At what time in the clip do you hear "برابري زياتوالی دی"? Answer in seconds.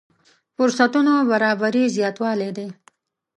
1.29-2.67